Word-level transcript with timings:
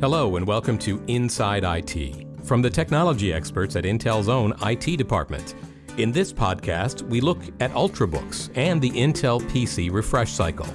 Hello, 0.00 0.36
and 0.36 0.46
welcome 0.46 0.78
to 0.78 1.04
Inside 1.08 1.62
IT 1.62 2.26
from 2.44 2.62
the 2.62 2.70
technology 2.70 3.34
experts 3.34 3.76
at 3.76 3.84
Intel's 3.84 4.30
own 4.30 4.54
IT 4.62 4.96
department. 4.96 5.54
In 5.98 6.10
this 6.10 6.32
podcast, 6.32 7.02
we 7.02 7.20
look 7.20 7.42
at 7.60 7.70
Ultrabooks 7.72 8.48
and 8.56 8.80
the 8.80 8.88
Intel 8.92 9.42
PC 9.50 9.92
refresh 9.92 10.32
cycle. 10.32 10.66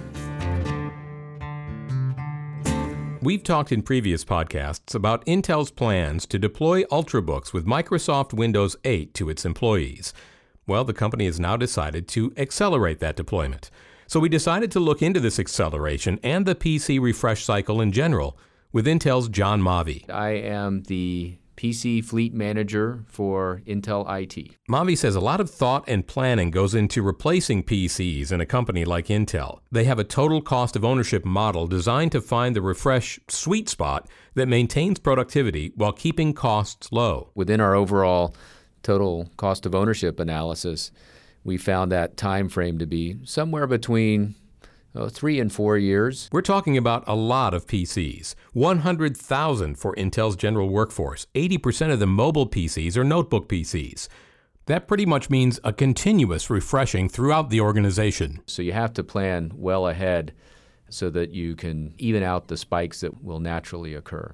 We've 3.24 3.42
talked 3.42 3.72
in 3.72 3.82
previous 3.82 4.24
podcasts 4.24 4.94
about 4.94 5.26
Intel's 5.26 5.72
plans 5.72 6.28
to 6.28 6.38
deploy 6.38 6.84
Ultrabooks 6.84 7.52
with 7.52 7.66
Microsoft 7.66 8.32
Windows 8.32 8.76
8 8.84 9.16
to 9.16 9.32
its 9.32 9.44
employees. 9.44 10.14
Well, 10.68 10.84
the 10.84 10.94
company 10.94 11.26
has 11.26 11.40
now 11.40 11.58
decided 11.58 12.08
to 12.10 12.32
accelerate 12.38 13.00
that 13.00 13.16
deployment. 13.16 13.72
So 14.06 14.20
we 14.20 14.30
decided 14.30 14.70
to 14.74 14.80
look 14.80 15.02
into 15.02 15.20
this 15.20 15.40
acceleration 15.40 16.20
and 16.22 16.46
the 16.46 16.54
PC 16.54 17.02
refresh 17.02 17.44
cycle 17.44 17.82
in 17.82 17.92
general 17.92 18.38
with 18.76 18.88
Intel's 18.88 19.30
John 19.30 19.62
Mahvi. 19.62 20.04
I 20.10 20.32
am 20.32 20.84
the 20.84 21.38
PC 21.56 22.04
fleet 22.04 22.34
manager 22.34 23.06
for 23.08 23.62
Intel 23.66 24.04
IT. 24.22 24.52
Mahvi 24.70 24.98
says 24.98 25.16
a 25.16 25.22
lot 25.22 25.40
of 25.40 25.50
thought 25.50 25.86
and 25.88 26.06
planning 26.06 26.52
goes 26.52 26.76
into 26.76 27.02
replacing 27.02 27.64
PCs 27.64 28.34
in 28.34 28.42
a 28.42 28.46
company 28.46 28.84
like 28.84 29.06
Intel. 29.06 29.60
They 29.72 29.86
have 29.86 29.98
a 29.98 30.04
total 30.04 30.42
cost 30.42 30.76
of 30.76 30.84
ownership 30.84 31.24
model 31.24 31.68
designed 31.68 32.12
to 32.12 32.22
find 32.22 32.54
the 32.54 32.62
refresh 32.62 33.18
sweet 33.30 33.70
spot 33.70 34.10
that 34.34 34.50
maintains 34.50 35.00
productivity 35.00 35.72
while 35.76 35.94
keeping 35.94 36.34
costs 36.34 36.92
low. 36.92 37.30
Within 37.34 37.62
our 37.62 37.76
overall 37.76 38.36
total 38.84 39.30
cost 39.38 39.66
of 39.66 39.74
ownership 39.74 40.20
analysis, 40.20 40.92
we 41.46 41.56
found 41.56 41.94
that 41.94 42.18
time 42.18 42.50
frame 42.50 42.78
to 42.80 42.86
be 42.86 43.20
somewhere 43.24 43.68
between 43.68 44.36
uh, 44.96 45.10
three 45.10 45.40
and 45.40 45.52
four 45.52 45.78
years. 45.78 46.30
We're 46.32 46.42
talking 46.42 46.78
about 46.78 47.04
a 47.08 47.16
lot 47.16 47.54
of 47.54 47.68
PCs 47.68 48.36
100,000 48.54 49.76
for 49.76 49.96
Intel's 49.96 50.36
general 50.36 50.70
workforce. 50.70 51.28
80% 51.36 51.92
of 51.92 52.00
the 52.00 52.08
mobile 52.08 52.48
PCs 52.48 52.98
are 52.98 53.04
notebook 53.04 53.50
PCs. 53.50 54.08
That 54.68 54.88
pretty 54.88 55.06
much 55.06 55.30
means 55.30 55.60
a 55.64 55.74
continuous 55.74 56.50
refreshing 56.50 57.08
throughout 57.08 57.50
the 57.50 57.62
organization. 57.62 58.42
So 58.48 58.62
you 58.62 58.74
have 58.74 58.94
to 58.94 59.04
plan 59.04 59.52
well 59.56 59.88
ahead 59.88 60.34
so 60.90 61.10
that 61.12 61.32
you 61.32 61.56
can 61.56 61.94
even 61.98 62.24
out 62.24 62.48
the 62.48 62.58
spikes 62.58 63.02
that 63.02 63.24
will 63.24 63.40
naturally 63.40 63.94
occur. 63.94 64.34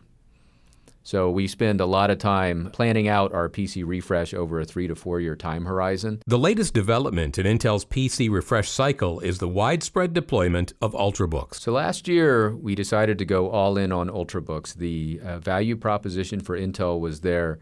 So 1.04 1.32
we 1.32 1.48
spend 1.48 1.82
a 1.82 1.86
lot 1.86 2.12
of 2.12 2.20
time 2.20 2.70
planning 2.72 3.08
out 3.08 3.34
our 3.34 3.50
PC 3.50 3.84
refresh 3.86 4.34
over 4.34 4.60
a 4.60 4.66
three 4.66 4.88
to 4.88 4.96
four 4.96 5.20
year 5.20 5.36
time 5.36 5.66
horizon. 5.66 6.22
The 6.28 6.38
latest 6.38 6.74
development 6.74 7.40
in 7.40 7.46
Intel's 7.46 7.86
PC 7.86 8.30
refresh 8.30 8.70
cycle 8.70 9.20
is 9.20 9.40
the 9.40 9.48
widespread 9.48 10.14
deployment 10.14 10.74
of 10.82 10.94
Ultrabooks. 10.94 11.56
So 11.56 11.72
last 11.72 12.08
year, 12.08 12.56
we 12.56 12.76
decided 12.76 13.18
to 13.18 13.26
go 13.26 13.50
all 13.50 13.78
in 13.78 13.92
on 13.92 14.10
Ultrabooks. 14.10 14.76
The 14.76 15.20
uh, 15.24 15.40
value 15.40 15.76
proposition 15.76 16.40
for 16.40 16.58
Intel 16.58 17.00
was 17.00 17.22
there 17.22 17.60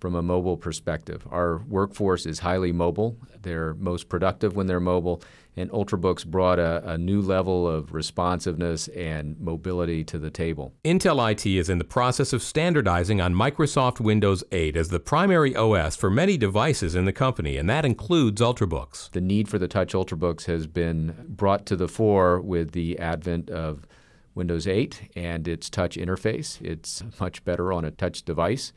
from 0.00 0.14
a 0.14 0.22
mobile 0.22 0.56
perspective. 0.56 1.26
Our 1.30 1.58
workforce 1.68 2.26
is 2.26 2.40
highly 2.40 2.72
mobile. 2.72 3.16
They're 3.42 3.74
most 3.74 4.08
productive 4.08 4.56
when 4.56 4.66
they're 4.66 4.80
mobile, 4.80 5.22
and 5.60 5.70
Ultrabooks 5.70 6.26
brought 6.26 6.58
a, 6.58 6.82
a, 6.92 6.98
new 6.98 7.20
level 7.20 7.68
of 7.68 7.92
responsiveness 7.92 8.88
and 8.88 9.38
mobility 9.38 10.02
to 10.04 10.18
the 10.18 10.30
table. 10.30 10.74
Intel 10.84 11.30
IT 11.30 11.46
is 11.46 11.68
in 11.68 11.78
the 11.78 11.84
process 11.84 12.32
of 12.32 12.42
standardizing 12.42 13.20
on 13.20 13.34
Microsoft 13.34 14.00
Windows 14.00 14.42
8 14.50 14.76
as 14.76 14.88
the 14.88 14.98
primary 14.98 15.54
OS 15.54 15.96
for 15.96 16.10
many 16.10 16.36
devices 16.36 16.94
in 16.94 17.04
the 17.04 17.12
company, 17.12 17.56
and 17.56 17.68
that 17.68 17.84
includes 17.84 18.40
Ultrabooks. 18.40 19.10
The 19.12 19.20
need 19.20 19.48
for 19.48 19.58
the 19.58 19.68
Touch 19.68 19.92
Ultrabooks 19.92 20.46
has 20.46 20.66
been 20.66 21.26
brought 21.28 21.66
to 21.66 21.76
the 21.76 21.88
fore 21.88 22.40
with 22.40 22.72
the 22.72 22.98
advent 22.98 23.50
of 23.50 23.86
Windows 24.34 24.66
8 24.66 25.10
and 25.16 25.46
its 25.46 25.68
touch 25.68 25.96
interface. 25.96 26.60
It's 26.62 27.02
much 27.20 27.44
better 27.44 27.72
on 27.72 27.84
a 27.84 27.90
touch 27.90 28.22
device. 28.22 28.72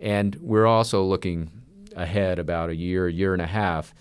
And 0.00 0.36
we're 0.36 0.66
also 0.66 1.02
looking 1.02 1.50
ahead 1.96 2.38
about 2.38 2.70
a 2.70 2.76
year, 2.76 3.06
a 3.06 3.12
year 3.12 3.32
and 3.32 3.42
a 3.42 3.46
half 3.46 3.94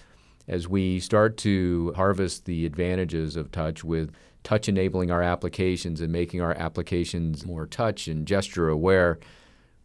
as 0.47 0.67
we 0.67 0.99
start 0.99 1.37
to 1.37 1.93
harvest 1.95 2.45
the 2.45 2.65
advantages 2.65 3.35
of 3.35 3.51
touch 3.51 3.83
with 3.83 4.11
touch 4.43 4.69
enabling 4.69 5.11
our 5.11 5.21
applications 5.21 5.99
and 5.99 6.11
making 6.11 6.41
our 6.41 6.53
applications 6.53 7.45
more 7.45 7.65
touch 7.65 8.07
and 8.07 8.25
gesture 8.25 8.69
aware. 8.69 9.19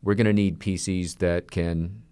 We're 0.02 0.14
going 0.14 0.26
to 0.26 0.32
need 0.32 0.60
PCs 0.60 1.18
that 1.18 1.50
can 1.50 2.02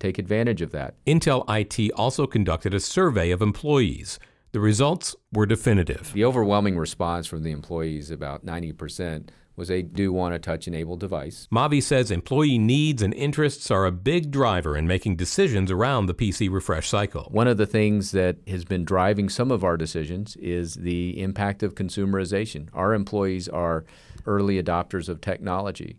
take 0.00 0.18
advantage 0.18 0.62
of 0.62 0.72
that. 0.72 0.94
Intel 1.06 1.44
IT 1.48 1.92
also 1.92 2.26
conducted 2.26 2.74
a 2.74 2.80
survey 2.80 3.30
of 3.30 3.40
employees. 3.40 4.18
The 4.50 4.60
results 4.60 5.14
were 5.32 5.46
definitive. 5.46 6.12
The 6.12 6.24
overwhelming 6.24 6.76
response 6.76 7.26
from 7.26 7.42
the 7.42 7.52
employees, 7.52 8.10
about 8.10 8.44
90%, 8.44 9.28
was 9.56 9.68
they 9.68 9.82
do 9.82 10.12
want 10.12 10.34
a 10.34 10.38
touch 10.38 10.66
enabled 10.66 11.00
device. 11.00 11.46
Mahvi 11.52 11.82
says 11.82 12.10
employee 12.10 12.58
needs 12.58 13.02
and 13.02 13.12
interests 13.14 13.70
are 13.70 13.84
a 13.84 13.92
big 13.92 14.30
driver 14.30 14.76
in 14.76 14.86
making 14.86 15.16
decisions 15.16 15.70
around 15.70 16.06
the 16.06 16.14
PC 16.14 16.50
refresh 16.50 16.88
cycle. 16.88 17.28
One 17.30 17.48
of 17.48 17.56
the 17.56 17.66
things 17.66 18.12
that 18.12 18.36
has 18.46 18.64
been 18.64 18.84
driving 18.84 19.28
some 19.28 19.50
of 19.50 19.64
our 19.64 19.76
decisions 19.76 20.36
is 20.36 20.74
the 20.74 21.20
impact 21.20 21.62
of 21.62 21.74
consumerization. 21.74 22.68
Our 22.72 22.94
employees 22.94 23.48
are 23.48 23.84
early 24.26 24.62
adopters 24.62 25.08
of 25.08 25.20
technology. 25.20 25.98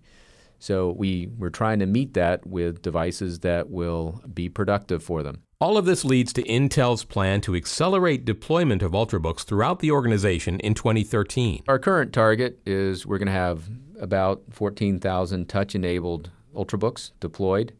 So 0.59 0.91
we, 0.91 1.27
we're 1.37 1.49
trying 1.49 1.79
to 1.79 1.85
meet 1.85 2.13
that 2.13 2.47
with 2.47 2.81
devices 2.81 3.39
that 3.39 3.69
will 3.69 4.21
be 4.33 4.47
productive 4.47 5.03
for 5.03 5.21
them. 5.21 5.43
All 5.63 5.77
of 5.77 5.85
this 5.85 6.03
leads 6.03 6.33
to 6.33 6.43
Intel's 6.43 7.05
plan 7.05 7.39
to 7.39 7.55
accelerate 7.55 8.25
deployment 8.25 8.81
of 8.81 8.91
Ultrabooks 8.91 9.45
throughout 9.45 9.79
the 9.79 9.91
organization 9.91 10.59
in 10.59 10.73
2013. 10.73 11.63
Our 11.69 11.79
current 11.79 12.11
target 12.11 12.59
is 12.65 13.05
we're 13.05 13.17
going 13.17 13.27
to 13.27 13.31
have 13.31 13.69
about 13.97 14.41
14,000 14.49 15.47
touch 15.47 15.73
enabled 15.73 16.31
Ultrabooks 16.53 17.11
deployed. 17.21 17.71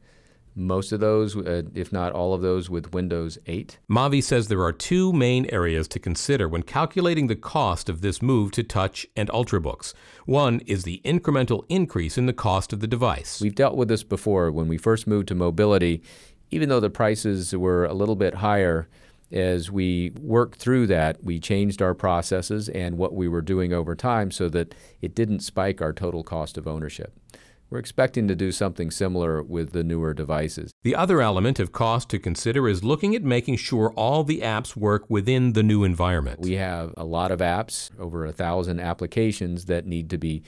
Most 0.55 0.93
of 0.93 1.01
those, 1.01 1.35
uh, 1.35 1.63
if 1.73 1.91
not 1.91 2.13
all 2.13 2.33
of 2.33 2.41
those, 2.41 2.69
with 2.69 2.93
Windows 2.93 3.37
8. 3.47 3.79
Mahvi 3.89 4.23
says 4.23 4.47
there 4.47 4.63
are 4.63 4.71
two 4.71 5.11
main 5.11 5.47
areas 5.51 5.87
to 5.89 5.99
consider 5.99 6.47
when 6.47 6.63
calculating 6.63 7.27
the 7.27 7.35
cost 7.35 7.89
of 7.89 7.99
this 7.99 8.21
move 8.21 8.51
to 8.51 8.63
Touch 8.63 9.07
and 9.17 9.27
Ultrabooks. 9.29 9.93
One 10.25 10.61
is 10.61 10.83
the 10.83 11.01
incremental 11.03 11.65
increase 11.67 12.17
in 12.17 12.27
the 12.27 12.33
cost 12.33 12.71
of 12.71 12.79
the 12.79 12.87
device. 12.87 13.41
We've 13.41 13.55
dealt 13.55 13.75
with 13.75 13.89
this 13.89 14.03
before. 14.03 14.51
When 14.51 14.69
we 14.69 14.77
first 14.77 15.05
moved 15.05 15.27
to 15.29 15.35
mobility, 15.35 16.03
even 16.53 16.69
though 16.69 16.79
the 16.79 16.89
prices 16.89 17.55
were 17.55 17.83
a 17.83 17.93
little 17.93 18.15
bit 18.15 18.35
higher, 18.35 18.87
as 19.31 19.71
we 19.71 20.11
worked 20.21 20.59
through 20.59 20.85
that, 20.85 21.23
we 21.23 21.39
changed 21.39 21.81
our 21.81 21.95
processes 21.95 22.69
and 22.69 22.95
what 22.95 23.15
we 23.15 23.27
were 23.27 23.41
doing 23.41 23.73
over 23.73 23.95
time 23.95 24.29
so 24.29 24.47
that 24.49 24.75
it 25.01 25.15
didn't 25.15 25.39
spike 25.39 25.81
our 25.81 25.91
total 25.91 26.23
cost 26.23 26.55
of 26.55 26.67
ownership. 26.67 27.17
We're 27.71 27.79
expecting 27.79 28.27
to 28.27 28.35
do 28.35 28.51
something 28.51 28.91
similar 28.91 29.41
with 29.41 29.71
the 29.71 29.83
newer 29.83 30.13
devices. 30.13 30.71
The 30.83 30.95
other 30.95 31.21
element 31.21 31.59
of 31.59 31.71
cost 31.71 32.07
to 32.09 32.19
consider 32.19 32.67
is 32.67 32.83
looking 32.83 33.15
at 33.15 33.23
making 33.23 33.55
sure 33.55 33.91
all 33.95 34.23
the 34.23 34.41
apps 34.41 34.75
work 34.75 35.09
within 35.09 35.53
the 35.53 35.63
new 35.63 35.83
environment. 35.83 36.39
We 36.39 36.53
have 36.53 36.93
a 36.95 37.03
lot 37.03 37.31
of 37.31 37.39
apps, 37.39 37.89
over 37.99 38.27
a 38.27 38.31
thousand 38.31 38.79
applications 38.79 39.65
that 39.65 39.87
need 39.87 40.11
to 40.11 40.19
be 40.19 40.43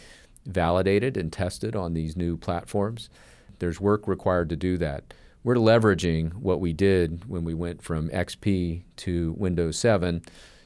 validated 0.46 1.18
and 1.18 1.34
tested 1.34 1.76
on 1.76 1.96
these 1.96 2.16
new 2.16 2.38
platforms. 2.38 3.10
There's 3.58 3.82
work 3.82 4.08
required 4.08 4.50
to 4.50 4.56
do 4.56 4.78
that 4.78 5.12
we're 5.46 5.56
leveraging 5.56 6.34
what 6.34 6.60
we 6.60 6.74
did 6.74 7.24
when 7.30 7.46
we 7.46 7.54
went 7.54 7.80
from 7.80 8.10
XP 8.10 8.82
to 8.96 9.36
Windows 9.38 9.78
7 9.78 10.24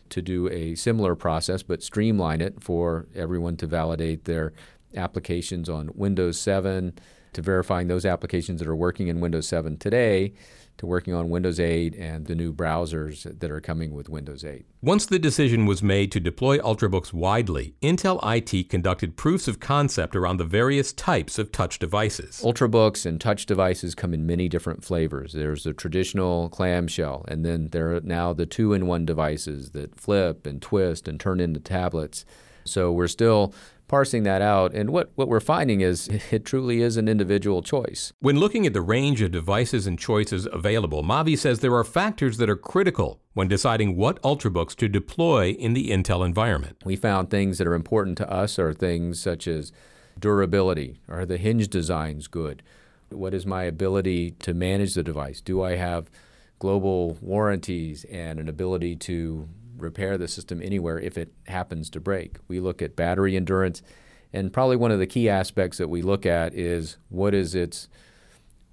to 0.07 0.22
do 0.22 0.47
a 0.47 0.73
similar 0.75 1.16
process, 1.16 1.62
but 1.62 1.84
streamline 1.84 2.40
it 2.40 2.63
for 2.63 3.06
everyone 3.13 3.57
to 3.57 3.68
validate 3.68 4.23
their 4.23 4.53
applications 4.95 5.68
on 5.68 5.91
Windows 5.95 6.39
7, 6.39 6.94
to 7.34 7.41
verifying 7.41 7.89
those 7.89 8.06
applications 8.06 8.59
that 8.59 8.69
are 8.69 8.75
working 8.75 9.09
in 9.09 9.19
Windows 9.19 9.47
7 9.50 9.78
today 9.78 10.31
to 10.79 10.85
working 10.85 11.13
on 11.13 11.29
Windows 11.29 11.59
8 11.59 11.95
and 11.95 12.25
the 12.25 12.35
new 12.35 12.51
browsers 12.53 13.40
that 13.40 13.51
are 13.51 13.62
coming 13.62 13.94
with 13.94 14.09
Windows 14.09 14.44
8. 14.44 14.66
Once 14.81 15.06
the 15.06 15.19
decision 15.19 15.66
was 15.66 15.84
made 15.84 16.12
to 16.12 16.19
deploy 16.19 16.57
Ultrabooks 16.59 17.13
widely, 17.13 17.75
Intel 17.81 18.19
IT 18.23 18.69
conducted 18.69 19.16
proofs 19.16 19.47
of 19.47 19.59
concept 19.59 20.16
around 20.16 20.38
the 20.38 20.44
various 20.45 20.92
types 20.94 21.38
of 21.38 21.51
touch 21.51 21.80
devices. 21.80 22.42
Ultrabooks 22.44 23.06
and 23.06 23.21
touch 23.21 23.45
devices 23.45 23.94
come 23.94 24.13
in 24.13 24.25
many 24.25 24.50
different 24.50 24.83
flavors. 24.83 25.33
There's 25.33 25.63
the 25.63 25.74
traditional 25.74 26.50
clamshell, 26.50 27.25
and 27.27 27.45
then 27.45 27.69
there 27.69 27.95
are 27.95 28.01
now 28.01 28.33
the 28.33 28.45
two 28.45 28.74
in 28.74 28.88
one 28.88 29.06
devices 29.06 29.71
that 29.71 30.00
flip 30.00 30.48
and 30.48 30.62
twist 30.62 31.07
and 31.07 31.19
turn 31.19 31.39
into 31.39 31.59
tablets. 31.59 32.25
So 32.63 32.92
we're 32.92 33.07
still 33.07 33.53
parsing 33.89 34.24
that 34.24 34.41
out. 34.41 34.74
And 34.74 34.91
what, 34.91 35.12
what 35.15 35.27
we're 35.27 35.41
finding 35.41 35.81
is 35.81 36.07
it 36.31 36.45
truly 36.45 36.81
is 36.81 36.95
an 36.95 37.09
individual 37.09 37.62
choice. 37.62 38.13
When 38.19 38.39
looking 38.39 38.65
at 38.65 38.71
the 38.71 38.81
range 38.81 39.21
of 39.21 39.31
devices 39.31 39.86
and 39.86 40.00
choices 40.00 40.47
available, 40.51 41.03
Mahvi 41.03 41.38
says 41.38 41.59
there 41.59 41.75
are 41.75 41.83
factors 41.83 42.38
that 42.38 42.50
are 42.50 42.56
critical 42.56 43.19
when 43.33 43.50
deciding 43.50 43.97
what 43.97 44.21
Ultrabooks 44.21 44.75
to 44.77 44.88
deploy 44.88 45.50
in 45.50 45.74
the 45.74 45.89
Intel 45.89 46.25
environment. 46.25 46.77
We 46.86 46.95
found 46.95 47.30
things 47.30 47.57
that 47.57 47.68
are 47.68 47.74
important 47.74 48.18
to 48.19 48.31
us 48.31 48.57
are 48.57 48.74
things 48.74 49.21
such 49.21 49.47
as 49.47 49.74
durability. 50.18 51.01
Are 51.09 51.25
the 51.25 51.38
hinge 51.38 51.68
designs 51.68 52.27
good? 52.27 52.63
What 53.09 53.33
is 53.33 53.45
my 53.45 53.63
ability 53.63 54.31
to 54.31 54.53
manage 54.53 54.94
the 54.94 55.03
device? 55.03 55.41
Do 55.41 55.63
I 55.63 55.75
have 55.75 56.09
global 56.59 57.18
warranties 57.21 58.03
and 58.06 58.39
an 58.39 58.50
ability 58.50 58.95
to 58.97 59.47
repair 59.81 60.17
the 60.17 60.27
system 60.27 60.61
anywhere 60.61 60.99
if 60.99 61.17
it 61.17 61.33
happens 61.47 61.89
to 61.91 61.99
break. 61.99 62.37
We 62.47 62.59
look 62.59 62.81
at 62.81 62.95
battery 62.95 63.35
endurance 63.35 63.81
And 64.31 64.53
probably 64.53 64.75
one 64.75 64.91
of 64.91 64.99
the 64.99 65.07
key 65.07 65.27
aspects 65.27 65.77
that 65.77 65.89
we 65.89 66.01
look 66.01 66.25
at 66.25 66.53
is 66.53 66.97
what 67.09 67.33
is 67.33 67.55
its 67.55 67.87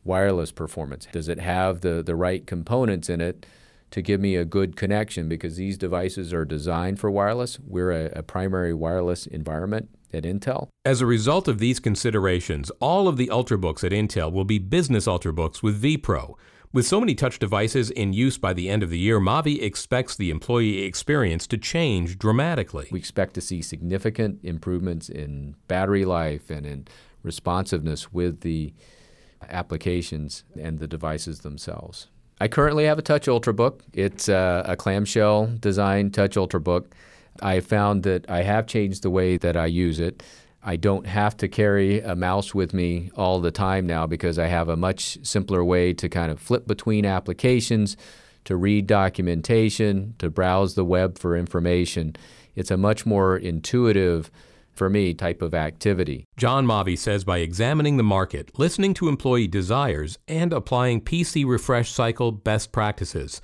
wireless 0.05 0.53
performance? 0.53 1.07
Does 1.11 1.29
it 1.29 1.41
have 1.41 1.81
the, 1.81 2.03
the 2.03 2.17
right 2.17 2.47
components 2.47 3.09
in 3.09 3.21
it 3.21 3.47
to 3.91 4.03
give 4.03 4.21
me 4.21 4.37
a 4.37 4.45
good 4.45 4.77
connection? 4.77 5.29
Because 5.29 5.57
these 5.57 5.79
devices 5.79 6.33
are 6.33 6.45
designed 6.45 7.01
for 7.01 7.11
wireless. 7.11 7.59
We're 7.67 7.91
a, 7.91 8.05
a 8.17 8.23
primary 8.23 8.75
wireless 8.75 9.27
environment 9.27 9.89
at 10.13 10.25
Intel. 10.25 10.69
As 10.85 11.01
a 11.01 11.07
result 11.07 11.49
of 11.49 11.59
these 11.59 11.81
considerations, 11.81 12.71
all 12.79 13.09
of 13.09 13.17
the 13.17 13.29
Ultrabooks 13.29 13.83
at 13.83 13.93
Intel 13.93 14.31
will 14.31 14.45
be 14.45 14.59
business 14.59 15.07
Ultrabooks 15.07 15.63
with 15.63 15.83
vPro. 15.83 16.35
With 16.77 16.87
so 16.87 17.01
many 17.01 17.15
touch 17.15 17.39
devices 17.39 17.91
in 17.91 18.13
use 18.13 18.37
by 18.37 18.53
the 18.53 18.69
end 18.69 18.83
of 18.83 18.91
the 18.91 18.99
year, 18.99 19.19
Mahvi 19.19 19.63
expects 19.63 20.15
the 20.15 20.29
employee 20.29 20.83
experience 20.83 21.47
to 21.47 21.57
change 21.57 22.19
dramatically. 22.19 22.87
We 22.91 22.99
expect 22.99 23.33
to 23.37 23.41
see 23.41 23.63
significant 23.63 24.41
improvements 24.43 25.09
in 25.09 25.57
battery 25.69 26.05
life 26.05 26.51
and 26.51 26.67
in 26.67 26.87
responsiveness 27.23 28.13
with 28.13 28.43
the 28.43 28.75
applications 29.49 30.45
and 30.55 30.79
the 30.79 30.87
devices 30.87 31.41
themselves. 31.41 32.09
I 32.43 32.49
currently 32.49 32.85
have 32.85 32.99
a 32.99 33.03
Touch 33.03 33.27
Ultrabook. 33.27 33.81
It's 33.95 34.29
a, 34.29 34.63
a 34.67 34.77
clamshell 34.77 35.47
design 35.59 36.11
Touch 36.11 36.37
Ultrabook. 36.37 36.89
I 37.41 37.61
found 37.61 38.03
that 38.03 38.29
I 38.29 38.43
have 38.43 38.67
changed 38.67 39.03
the 39.03 39.09
way 39.09 39.39
that 39.39 39.57
I 39.57 39.65
use 39.65 39.99
it. 39.99 40.23
I 40.69 40.75
don't 40.75 41.07
have 41.07 41.37
to 41.37 41.47
carry 41.47 42.01
a 42.01 42.17
mouse 42.17 42.53
with 42.53 42.75
me 42.75 43.13
all 43.17 43.41
the 43.41 43.53
time 43.53 43.87
now 43.87 44.05
because 44.05 44.37
I 44.37 44.49
have 44.49 44.69
a 44.69 44.77
much 44.77 45.17
simpler 45.23 45.65
way 45.65 45.95
to 45.95 46.09
kind 46.09 46.33
of 46.33 46.41
flip 46.41 46.67
between 46.67 47.07
applications, 47.07 47.97
to 48.47 48.57
read 48.57 48.89
documentation, 48.89 50.17
to 50.19 50.29
browse 50.29 50.75
the 50.75 50.85
web 50.85 51.19
for 51.19 51.37
information. 51.37 52.17
It's 52.57 52.73
a 52.73 52.77
much 52.77 53.07
more 53.07 53.37
intuitive, 53.37 54.29
for 54.73 54.91
me, 54.91 55.15
type 55.15 55.41
of 55.41 55.55
activity. 55.55 56.25
John 56.37 56.67
Mahvi 56.67 56.99
says 56.99 57.23
by 57.23 57.39
examining 57.39 57.97
the 57.97 58.03
market, 58.03 58.51
listening 58.59 58.93
to 58.95 59.09
employee 59.09 59.47
desires, 59.47 60.19
and 60.27 60.53
applying 60.53 61.01
PC 61.01 61.47
refresh 61.47 61.93
cycle 61.93 62.33
best 62.33 62.73
practices, 62.73 63.41